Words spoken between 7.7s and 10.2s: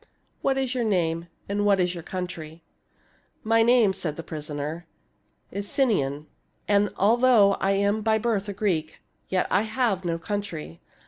am by birth a Greek, yet I have no